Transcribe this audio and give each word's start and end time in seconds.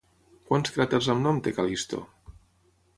Quants 0.51 0.73
cràters 0.77 1.11
amb 1.15 1.25
nom 1.27 1.43
té 1.49 1.55
Cal·listo? 1.59 2.05